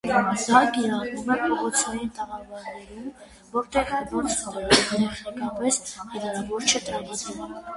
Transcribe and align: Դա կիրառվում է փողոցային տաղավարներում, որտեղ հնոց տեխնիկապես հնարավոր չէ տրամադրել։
Դա 0.51 0.59
կիրառվում 0.75 1.27
է 1.33 1.35
փողոցային 1.41 2.09
տաղավարներում, 2.15 3.11
որտեղ 3.57 3.93
հնոց 3.99 4.39
տեխնիկապես 4.79 5.79
հնարավոր 6.15 6.67
չէ 6.73 6.83
տրամադրել։ 6.91 7.55